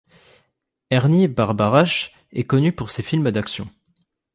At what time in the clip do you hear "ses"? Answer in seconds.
2.89-3.03